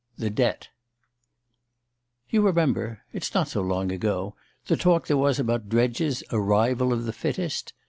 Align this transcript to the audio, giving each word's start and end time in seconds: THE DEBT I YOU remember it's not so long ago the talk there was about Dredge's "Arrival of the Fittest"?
THE 0.17 0.31
DEBT 0.31 0.69
I 0.69 0.71
YOU 2.31 2.41
remember 2.41 3.01
it's 3.13 3.35
not 3.35 3.49
so 3.49 3.61
long 3.61 3.91
ago 3.91 4.33
the 4.65 4.75
talk 4.75 5.05
there 5.05 5.15
was 5.15 5.37
about 5.37 5.69
Dredge's 5.69 6.23
"Arrival 6.31 6.91
of 6.91 7.05
the 7.05 7.13
Fittest"? 7.13 7.73